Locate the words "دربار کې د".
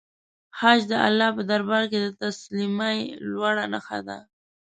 1.51-2.07